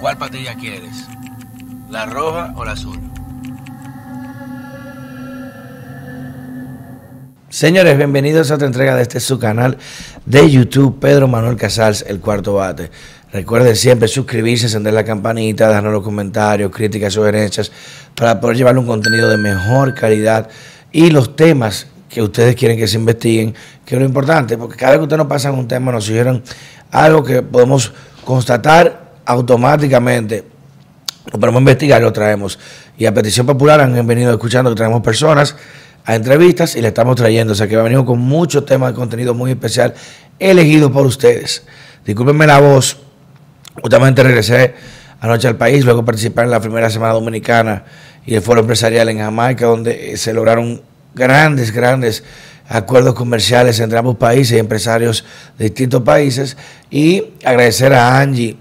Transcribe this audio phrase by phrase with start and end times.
[0.00, 1.06] ¿Cuál patilla quieres?
[1.90, 2.98] ¿La roja o la azul?
[7.50, 9.76] Señores, bienvenidos a otra entrega de este su canal
[10.24, 12.90] de YouTube, Pedro Manuel Casals, El Cuarto Bate.
[13.30, 17.70] Recuerden siempre suscribirse, encender la campanita, darnos los comentarios, críticas, sugerencias,
[18.14, 20.48] para poder llevar un contenido de mejor calidad
[20.92, 23.54] y los temas que ustedes quieren que se investiguen,
[23.84, 26.42] que es lo importante, porque cada vez que ustedes nos pasan un tema, nos sugieren
[26.90, 27.92] algo que podemos
[28.24, 30.44] constatar automáticamente,
[31.32, 32.58] lo podemos investigar y lo traemos.
[32.98, 35.56] Y a petición popular han venido escuchando que traemos personas
[36.04, 39.34] a entrevistas y le estamos trayendo, o sea que venir con muchos temas de contenido
[39.34, 39.94] muy especial
[40.38, 41.64] elegido por ustedes.
[42.04, 42.98] Discúlpenme la voz,
[43.80, 44.74] justamente regresé
[45.20, 47.84] anoche al país, luego participar en la primera semana dominicana
[48.24, 50.82] y el foro empresarial en Jamaica, donde se lograron
[51.14, 52.24] grandes, grandes
[52.68, 55.24] acuerdos comerciales entre ambos países y empresarios
[55.58, 56.56] de distintos países.
[56.90, 58.56] Y agradecer a Angie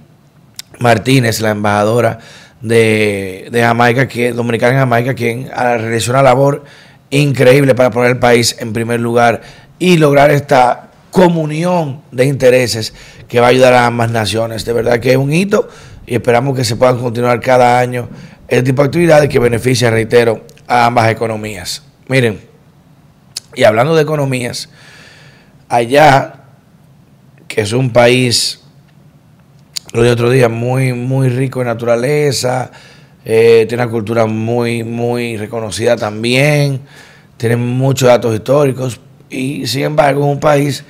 [0.80, 2.20] Martínez, la embajadora
[2.62, 6.64] de, Jamaica, que, dominicana en Jamaica, quien realizó una labor
[7.10, 9.42] increíble para poner el país en primer lugar
[9.78, 12.94] y lograr esta comunión de intereses
[13.28, 14.66] que va a ayudar a ambas naciones.
[14.66, 15.70] De verdad que es un hito
[16.06, 18.10] y esperamos que se puedan continuar cada año
[18.48, 21.84] este tipo de actividades que beneficia, reitero, a ambas economías.
[22.08, 22.40] Miren,
[23.56, 24.70] y hablando de economías,
[25.68, 26.34] allá,
[27.48, 28.62] que es un país,
[29.94, 32.72] lo de otro día, muy, muy rico en naturaleza,
[33.26, 36.82] eh, tiene una cultura muy, muy reconocida también,
[37.38, 40.84] tiene muchos datos históricos, y sin embargo es un país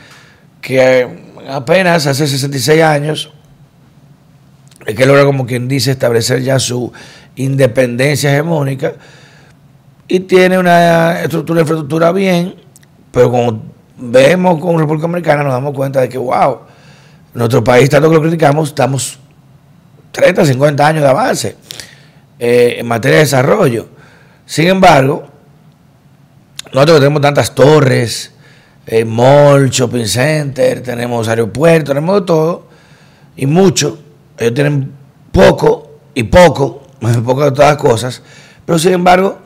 [0.61, 1.07] que
[1.49, 3.31] apenas hace 66 años
[4.85, 6.91] es que logra como quien dice establecer ya su
[7.35, 8.93] independencia hegemónica
[10.07, 12.55] y tiene una estructura infraestructura bien,
[13.11, 13.61] pero como
[13.97, 16.61] vemos con República Americana nos damos cuenta de que, wow,
[17.33, 19.19] nuestro país, tanto que lo criticamos, estamos
[20.11, 21.55] 30, 50 años de avance
[22.39, 23.87] eh, en materia de desarrollo.
[24.45, 25.27] Sin embargo,
[26.73, 28.31] nosotros tenemos tantas torres,
[28.85, 32.67] eh, mall, shopping center, tenemos aeropuertos, tenemos todo
[33.35, 33.99] y mucho.
[34.37, 34.91] Ellos tienen
[35.31, 36.83] poco y poco,
[37.25, 38.23] poco de todas las cosas,
[38.65, 39.37] pero sin embargo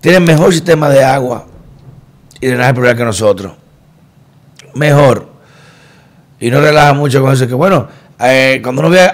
[0.00, 1.46] tienen mejor sistema de agua
[2.40, 3.52] y drenaje pluvial que nosotros.
[4.74, 5.33] Mejor.
[6.40, 7.46] Y no relaja mucho con eso.
[7.46, 7.88] Que bueno,
[8.20, 9.10] eh, cuando uno ve,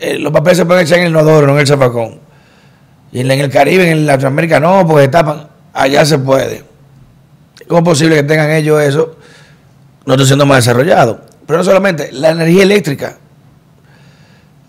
[0.00, 2.20] eh, los papeles se pueden echar en el inodoro, no en el zafacón.
[3.12, 5.48] Y en el Caribe, en Latinoamérica no, porque tapan.
[5.74, 6.64] Allá se puede.
[7.66, 9.16] ¿Cómo es posible que tengan ellos eso?
[10.04, 11.20] No estoy siendo más desarrollado.
[11.46, 13.16] Pero no solamente, la energía eléctrica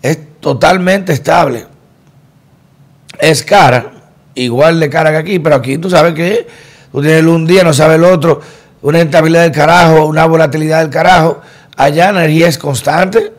[0.02, 1.66] es totalmente estable.
[3.18, 3.92] Es cara,
[4.34, 6.46] igual de cara que aquí, pero aquí tú sabes que
[6.92, 8.40] tú tienes un día, no sabes el otro,
[8.82, 11.40] una estabilidad del carajo, una volatilidad del carajo.
[11.76, 13.32] Allá la energía es constante,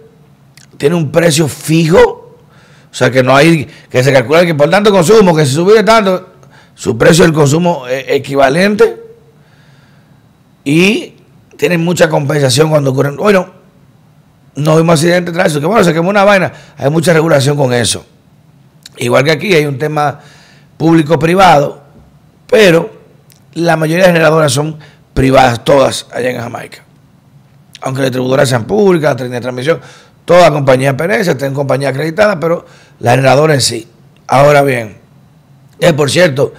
[0.77, 2.37] tiene un precio fijo,
[2.91, 5.83] o sea que no hay, que se calcula que por tanto consumo, que si sube
[5.83, 6.29] tanto,
[6.73, 9.01] su precio del consumo es equivalente
[10.63, 11.13] y
[11.57, 13.15] tienen mucha compensación cuando ocurren.
[13.15, 13.49] Bueno,
[14.55, 17.73] no vimos accidentes tras eso, que bueno, se quemó una vaina, hay mucha regulación con
[17.73, 18.05] eso.
[18.97, 20.19] Igual que aquí hay un tema
[20.77, 21.81] público-privado,
[22.47, 22.89] pero
[23.53, 24.77] la mayoría de generadoras son
[25.13, 26.84] privadas, todas allá en Jamaica.
[27.85, 29.79] Aunque las distribuidoras sean públicas, la de transmisión,
[30.25, 32.65] toda compañía perece, tienen compañía acreditada, pero
[32.99, 33.87] la generadora en sí.
[34.25, 34.97] Ahora bien,
[35.79, 36.51] eh, por cierto,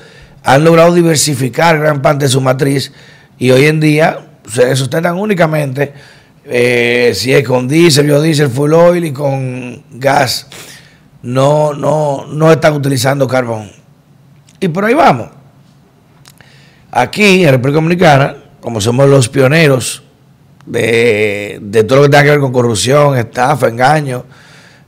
[0.44, 2.92] han logrado diversificar gran parte de su matriz
[3.38, 5.92] y hoy en día se sustentan únicamente
[6.44, 10.47] eh, si es con diésel, biodiesel, full oil y con gas.
[11.22, 13.69] No, no, no están utilizando carbón.
[14.60, 15.31] Y por ahí vamos.
[16.92, 20.04] Aquí en República Dominicana, como somos los pioneros
[20.66, 24.25] de, todo lo que tenga que ver con corrupción, estafa, engaño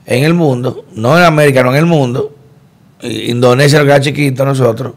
[0.04, 2.34] en el mundo, no en América, no en el mundo,
[3.02, 4.94] Indonesia, el gran chiquito, nosotros,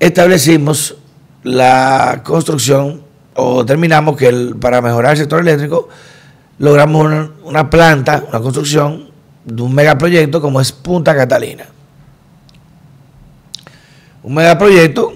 [0.00, 0.96] establecimos
[1.44, 3.02] la construcción
[3.34, 5.88] o terminamos que para mejorar el sector eléctrico
[6.58, 9.10] logramos una planta, una construcción
[9.44, 11.66] de un megaproyecto como es Punta Catalina.
[14.22, 15.12] Un megaproyecto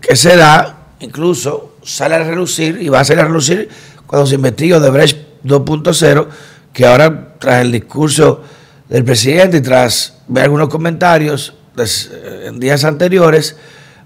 [0.00, 3.68] que se da, incluso sale a relucir y va a salir a relucir
[4.06, 6.26] cuando se investigue de Brecht 2.0,
[6.72, 8.42] que ahora tras el discurso
[8.88, 13.56] del presidente y tras ver algunos comentarios eh, en días anteriores,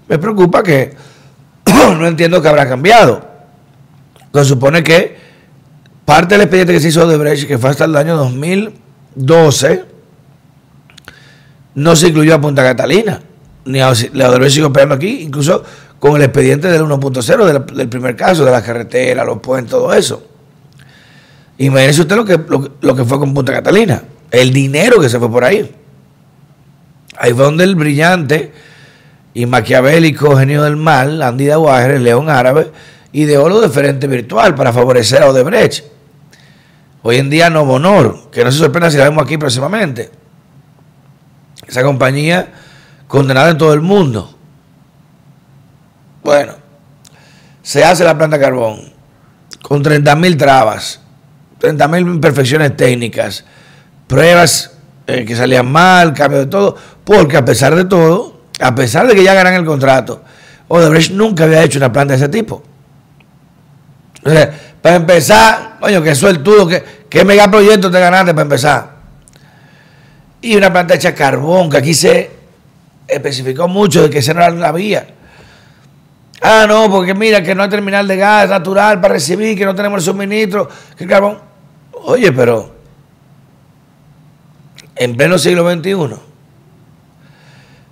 [0.07, 0.95] me preocupa que
[1.65, 3.27] no entiendo que habrá cambiado.
[4.33, 5.17] Se supone que
[6.05, 9.85] parte del expediente que se hizo de Brecht, que fue hasta el año 2012,
[11.75, 13.21] no se incluyó a Punta Catalina
[13.69, 15.63] ni a la sigo esperando aquí, incluso
[15.99, 20.23] con el expediente del 1.0, del, primer caso, de la carretera, los puentes, todo eso.
[21.57, 22.39] Imagínese usted lo que,
[22.81, 24.01] lo, que fue con Punta Catalina.
[24.31, 25.75] el dinero que se fue por ahí.
[27.17, 28.53] Ahí fue donde el brillante
[29.33, 32.71] y maquiavélico genio del mal, Andy Dawager, el león árabe,
[33.11, 35.83] ideó lo diferente virtual para favorecer a Odebrecht.
[37.01, 40.11] Hoy en día no Honor, que no se sorprenda si la vemos aquí próximamente.
[41.67, 42.53] Esa compañía
[43.07, 44.38] condenada en todo el mundo.
[46.23, 46.53] Bueno,
[47.61, 48.91] se hace la planta carbón
[49.61, 51.01] con 30.000 trabas,
[51.59, 53.45] 30.000 imperfecciones técnicas,
[54.07, 54.71] pruebas
[55.07, 59.15] eh, que salían mal, cambio de todo, porque a pesar de todo, a pesar de
[59.15, 60.23] que ya ganan el contrato,
[60.67, 62.61] Odebrecht nunca había hecho una planta de ese tipo.
[64.23, 64.51] O sea,
[64.81, 68.99] para empezar, coño, que sueltudo, que, que megaproyecto te ganaste para empezar.
[70.41, 72.31] Y una planta hecha carbón, que aquí se
[73.07, 75.07] especificó mucho de que esa no era la vía.
[76.41, 79.75] Ah, no, porque mira que no hay terminal de gas natural para recibir, que no
[79.75, 81.39] tenemos el suministro, que carbón.
[82.05, 82.73] Oye, pero
[84.95, 86.15] en pleno siglo XXI,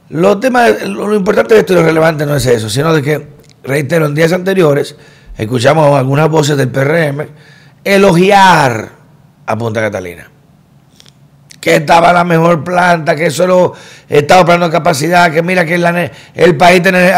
[0.09, 3.27] lo, temas, lo importante de esto y lo relevante no es eso, sino de que,
[3.63, 4.95] reitero, en días anteriores
[5.37, 7.27] escuchamos algunas voces del PRM
[7.83, 8.91] elogiar
[9.45, 10.36] a Punta Catalina
[11.67, 13.73] que estaba la mejor planta, que solo
[14.07, 17.09] estaba operando capacidad, que mira que el, país tiene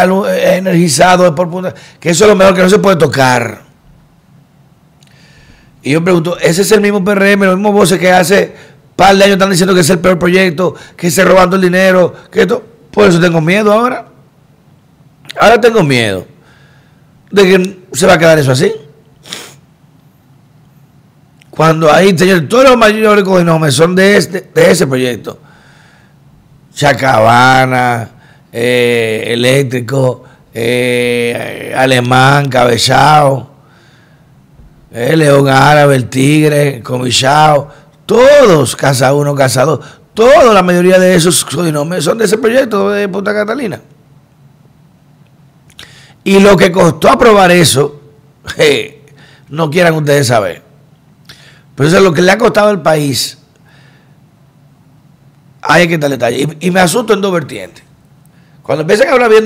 [0.58, 3.62] energizado por punta, que eso es lo mejor que no se puede tocar.
[5.84, 8.52] Y yo pregunto, ¿ese es el mismo PRM, los mismos voces que hace
[8.96, 12.16] par de años están diciendo que es el peor proyecto, que se robando el dinero,
[12.32, 12.64] que esto?
[12.90, 14.08] Por eso tengo miedo ahora.
[15.40, 16.26] Ahora tengo miedo
[17.30, 18.74] de que se va a quedar eso así.
[21.60, 25.38] Cuando ahí, señor, todos los mayores coginomes son de, este, de ese proyecto.
[26.74, 28.12] Chacabana,
[28.50, 30.24] eh, Eléctrico,
[30.54, 33.50] eh, Alemán, Cabezao,
[34.90, 37.68] eh, León Árabe, el Tigre, Comichao,
[38.06, 39.80] todos, Casa 1, Casa 2,
[40.14, 43.82] toda la mayoría de esos coginomes son de ese proyecto de Punta Catalina.
[46.24, 48.00] Y lo que costó aprobar eso,
[49.50, 50.69] no quieran ustedes saber.
[51.80, 53.38] Pero eso es lo que le ha costado al país.
[55.62, 56.58] Hay que dar detalle.
[56.60, 57.82] Y, me asusto en dos vertientes.
[58.62, 59.46] Cuando empiezan a hablar bien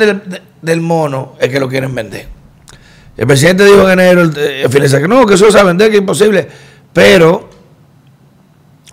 [0.60, 2.26] del, mono, es que lo quieren vender.
[3.16, 5.92] El presidente dijo en enero, el, eh, que no, que eso se va a vender,
[5.92, 6.50] que es imposible.
[6.92, 7.52] Pero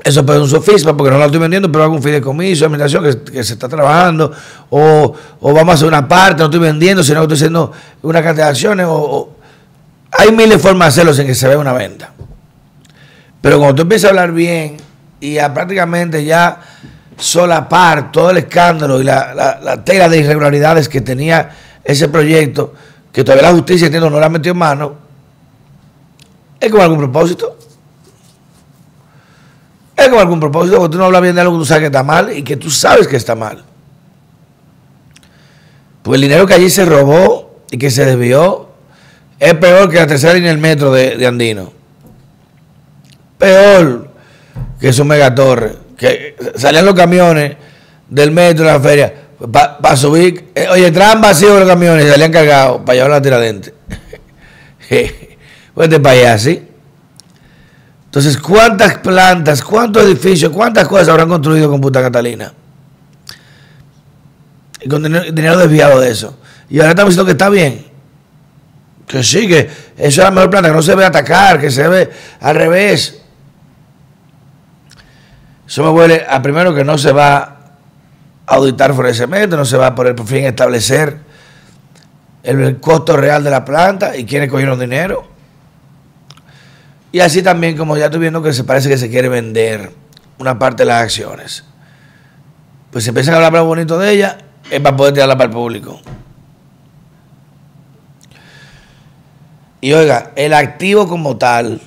[0.04, 3.42] eso ser un sofisma, porque no lo estoy vendiendo, pero hago un fideicomiso, administración que,
[3.42, 4.30] se está trabajando,
[4.68, 7.72] o, vamos a hacer una parte, no estoy vendiendo, sino que estoy haciendo
[8.02, 8.86] una cantidad de acciones,
[10.10, 12.12] hay miles formas de hacerlo sin que se vea una venta.
[13.40, 14.76] Pero cuando tú empiezas a hablar bien
[15.20, 16.60] y a prácticamente ya
[17.16, 21.50] solapar todo el escándalo y la, tela de irregularidades que tenía
[21.84, 22.74] ese proyecto,
[23.12, 24.94] que todavía la justicia entiendo no la ha metido en mano,
[26.58, 27.56] es con algún propósito.
[29.96, 31.86] Es con algún propósito, porque tú no hablas bien de algo que tú sabes que
[31.86, 33.64] está mal y que tú sabes que está mal.
[36.02, 38.68] Pues el dinero que allí se robó y que se desvió
[39.38, 41.79] es peor que la tercera línea del metro de Andino
[43.40, 44.08] peor
[44.78, 45.72] que su megatorre.
[45.96, 47.56] Que salían los camiones
[48.08, 49.12] del metro de la feria
[49.50, 50.50] para subir.
[50.54, 53.74] Eh, oye, traen vacíos los camiones y salían cargados para llevar la tiradente.
[55.74, 56.66] pues de para allá, ¿sí?
[58.10, 62.52] Entonces, ¿cuántas plantas, cuántos edificios, cuántas cosas habrán construido con Punta Catalina?
[64.82, 66.36] Y con dinero, desviado de eso.
[66.68, 67.86] Y ahora estamos diciendo que está bien.
[69.06, 71.86] Que sí, que eso es la mejor planta, que no se debe atacar, que se
[71.86, 73.19] ve al revés.
[75.70, 77.38] Eso me huele a primero que no se va
[78.44, 81.20] a auditar forensemente, no se va a poner por fin establecer
[82.42, 85.28] el, costo real de la planta y quiénes cogieron dinero.
[87.12, 89.92] Y así también, como ya estoy viendo que se parece que se quiere vender
[90.38, 91.62] una parte de las acciones.
[92.90, 94.38] Pues se empiezan a hablar bonito de ella,
[94.72, 96.00] es para poder tirarla para el público.
[99.80, 101.80] Y oiga, el activo como tal,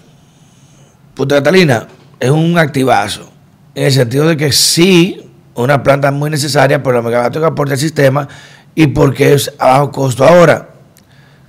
[1.16, 1.86] Puta Catalina,
[2.22, 3.33] es un activazo
[3.76, 7.74] en el sentido de que sí, una planta muy necesaria por la megavatio que aporta
[7.74, 8.28] el sistema
[8.76, 10.26] y porque es a bajo costo.
[10.26, 10.70] Ahora,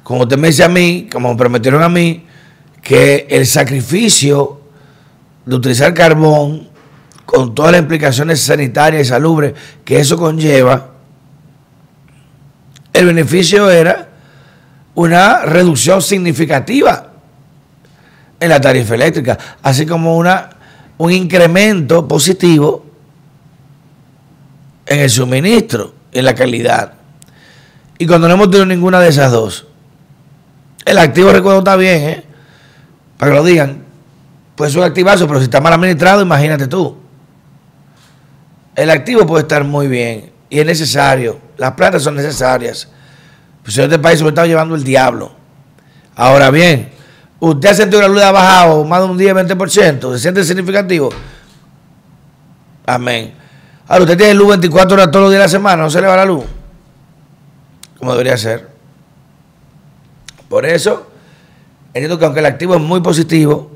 [0.03, 2.27] como usted me dice a mí, como me prometieron a mí,
[2.83, 4.61] que el sacrificio
[5.47, 6.69] de utilizar carbón
[7.25, 9.55] con todas las implicaciones sanitarias y salubres
[9.85, 10.91] que eso conlleva,
[12.93, 14.09] el beneficio era
[14.95, 17.11] una reducción significativa
[18.39, 20.51] en la tarifa eléctrica, así como una
[20.99, 22.85] un incremento positivo
[24.87, 26.95] en el suministro, en la calidad.
[27.99, 29.67] Y cuando no hemos tenido ninguna de esas dos,
[30.85, 32.25] el activo recuerdo está bien, ¿eh?
[33.17, 33.85] para que lo digan,
[34.55, 36.97] pues es un activazo, pero si está mal administrado, imagínate tú.
[38.77, 41.39] el activo puede estar muy bien y es necesario.
[41.57, 42.89] Las plantas son necesarias.
[43.63, 45.33] Pues en este país se está llevando el diablo.
[46.15, 46.91] Ahora bien,
[47.41, 50.45] usted ha sentido que la luz ha bajado más de un día 20%, ¿se siente
[50.45, 51.11] significativo?
[52.87, 53.35] Amén.
[53.87, 56.07] Ahora usted tiene luz 24 horas todos los días de la semana, no se le
[56.07, 56.45] va la luz.
[57.99, 58.69] Como debería ser.
[60.49, 61.07] Por eso,
[61.89, 63.71] entiendo que aunque el activo es muy positivo,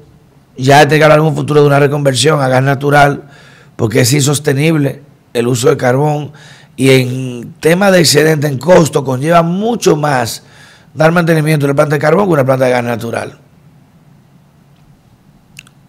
[0.57, 3.25] ya tiene que hablar en un futuro de una reconversión a gas natural,
[3.77, 6.33] porque es insostenible el uso de carbón
[6.77, 10.43] y en tema de excedente en costo conlleva mucho más
[10.95, 13.39] dar mantenimiento de la planta de carbón que una planta de gas natural.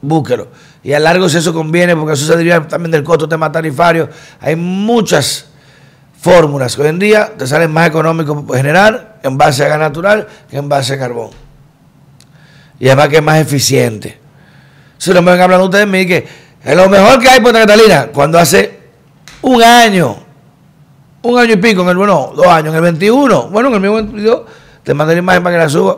[0.01, 0.48] Búsquelo.
[0.84, 4.10] Y a largo si eso conviene, porque eso se deriva también del costo tema tarifario.
[4.39, 5.48] Hay muchas
[6.20, 10.27] fórmulas que hoy en día te salen más económicos generar en base a gas natural
[10.50, 11.29] que en base a carbón.
[12.79, 14.20] Y además que es más eficiente.
[14.98, 16.27] Si lo me ven hablando ustedes de mí, que
[16.63, 18.79] es lo mejor que hay por Catalina, cuando hace
[19.41, 20.18] un año,
[21.22, 23.82] un año y pico, en el, bueno, dos años, en el 21, bueno, en el
[23.82, 24.41] mismo 22,
[24.84, 25.98] te mandé la imagen para que la suba.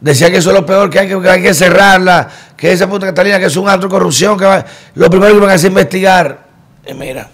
[0.00, 3.06] Decía que eso es lo peor, que hay que, hay que cerrarla, que esa puta
[3.06, 4.64] Catalina, que es un acto de corrupción, que va,
[4.94, 6.46] lo primero que van a hacer es investigar.
[6.86, 7.28] Y mira,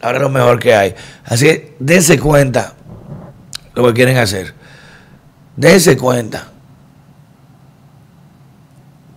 [0.00, 0.94] ahora es lo mejor que hay.
[1.24, 2.72] Así que dense cuenta
[3.74, 4.54] lo que quieren hacer.
[5.54, 6.48] Dense cuenta.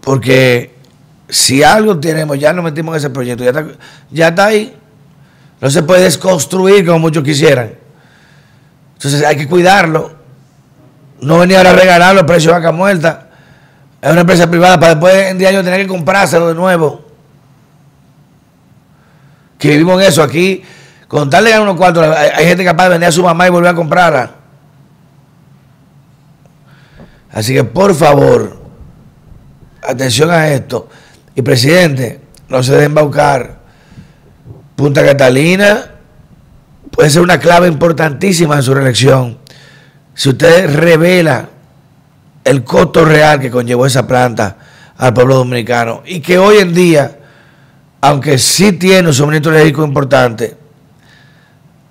[0.02, 0.76] Porque
[1.30, 3.66] si algo tenemos, ya nos metimos en ese proyecto, ya está,
[4.12, 4.76] ya está ahí.
[5.62, 7.74] No se puede desconstruir como muchos quisieran.
[8.96, 10.19] Entonces hay que cuidarlo.
[11.22, 13.28] No venir ahora a regalarlo a precio de vaca muerta.
[14.02, 17.06] Es una empresa privada para después en día años tener que comprárselo de nuevo.
[19.58, 20.24] Que vivimos en eso.
[20.24, 20.64] Aquí,
[21.08, 23.50] con tal de ganar unos cuartos, hay, gente capaz de vender a su mamá y
[23.50, 24.32] volver a comprarla.
[27.32, 28.58] Así que por favor,
[29.84, 30.88] atención a esto.
[31.36, 33.60] Y presidente, no se dejen embaucar.
[34.76, 35.92] Punta Catalina
[36.92, 39.38] puede ser una clave importantísima en su reelección.
[40.20, 41.48] Si usted revela
[42.44, 44.58] el costo real que conllevó esa planta
[44.98, 47.20] al pueblo dominicano y que hoy en día,
[48.02, 50.58] aunque sí tiene un suministro energético importante,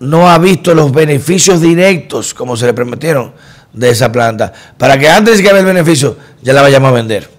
[0.00, 3.32] no ha visto los beneficios directos como se le prometieron
[3.72, 6.92] de esa planta, para que antes de que haya el beneficio ya la vayamos a
[6.92, 7.30] vender.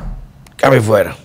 [0.55, 1.15] Cabe fuera.